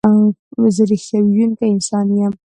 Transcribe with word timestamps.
زه 0.75 0.83
رښتیا 0.91 1.19
ویونکی 1.21 1.65
انسان 1.73 2.05
یم. 2.17 2.33